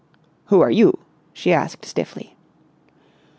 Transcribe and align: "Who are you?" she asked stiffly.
"Who 0.45 0.61
are 0.61 0.71
you?" 0.71 0.97
she 1.31 1.53
asked 1.53 1.85
stiffly. 1.85 2.35